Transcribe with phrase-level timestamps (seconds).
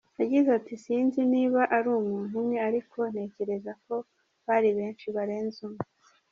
[0.21, 3.95] Yagize ati “Sinzi niba ari umuntu umwe ariko ntekereza ko
[4.45, 5.83] bari benshi barenze umwe.